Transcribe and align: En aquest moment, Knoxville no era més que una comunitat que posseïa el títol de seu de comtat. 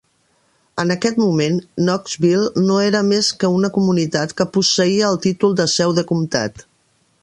En 0.83 0.93
aquest 0.95 1.19
moment, 1.23 1.59
Knoxville 1.81 2.65
no 2.71 2.79
era 2.87 3.03
més 3.11 3.31
que 3.43 3.53
una 3.59 3.73
comunitat 3.79 4.37
que 4.41 4.51
posseïa 4.59 5.15
el 5.15 5.23
títol 5.29 5.59
de 5.63 5.73
seu 5.79 5.99
de 6.01 6.11
comtat. 6.15 6.65